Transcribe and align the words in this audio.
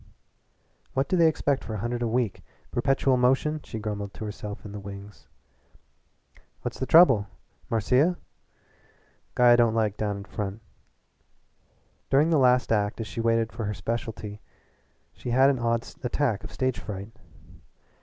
"What 0.95 1.07
do 1.07 1.15
they 1.15 1.27
expect 1.27 1.63
for 1.63 1.75
a 1.75 1.77
hundred 1.77 2.01
a 2.01 2.07
week 2.07 2.41
perpetual 2.71 3.17
motion?" 3.17 3.61
she 3.63 3.77
grumbled 3.77 4.15
to 4.15 4.25
herself 4.25 4.65
in 4.65 4.71
the 4.71 4.79
wings. 4.79 5.27
"What's 6.63 6.79
the 6.79 6.87
trouble? 6.87 7.27
Marcia?" 7.69 8.17
"Guy 9.35 9.51
I 9.51 9.55
don't 9.55 9.75
like 9.75 9.97
down 9.97 10.17
in 10.17 10.23
front." 10.25 10.61
During 12.09 12.31
the 12.31 12.39
last 12.39 12.71
act 12.71 12.99
as 12.99 13.05
she 13.05 13.21
waited 13.21 13.53
for 13.53 13.65
her 13.65 13.75
specialty 13.75 14.41
she 15.13 15.29
had 15.29 15.51
an 15.51 15.59
odd 15.59 15.87
attack 16.03 16.43
of 16.43 16.51
stage 16.51 16.79
fright. 16.79 17.11